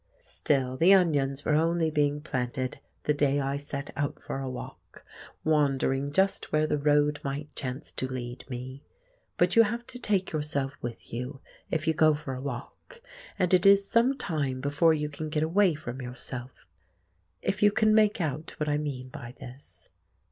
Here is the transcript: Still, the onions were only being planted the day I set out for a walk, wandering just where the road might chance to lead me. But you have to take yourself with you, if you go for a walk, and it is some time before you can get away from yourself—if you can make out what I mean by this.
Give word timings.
Still, 0.23 0.77
the 0.77 0.95
onions 0.95 1.45
were 1.45 1.53
only 1.53 1.91
being 1.91 2.21
planted 2.21 2.79
the 3.03 3.13
day 3.13 3.39
I 3.39 3.57
set 3.57 3.91
out 3.95 4.19
for 4.19 4.39
a 4.39 4.49
walk, 4.49 5.05
wandering 5.43 6.11
just 6.11 6.51
where 6.51 6.65
the 6.65 6.79
road 6.79 7.19
might 7.23 7.53
chance 7.53 7.91
to 7.91 8.07
lead 8.07 8.43
me. 8.49 8.83
But 9.37 9.55
you 9.55 9.61
have 9.61 9.85
to 9.85 9.99
take 9.99 10.31
yourself 10.31 10.75
with 10.81 11.13
you, 11.13 11.39
if 11.69 11.85
you 11.85 11.93
go 11.93 12.15
for 12.15 12.33
a 12.33 12.41
walk, 12.41 12.99
and 13.37 13.53
it 13.53 13.67
is 13.67 13.87
some 13.87 14.17
time 14.17 14.59
before 14.59 14.95
you 14.95 15.07
can 15.07 15.29
get 15.29 15.43
away 15.43 15.75
from 15.75 16.01
yourself—if 16.01 17.61
you 17.61 17.71
can 17.71 17.93
make 17.93 18.19
out 18.19 18.55
what 18.59 18.67
I 18.67 18.79
mean 18.79 19.09
by 19.09 19.35
this. 19.39 19.87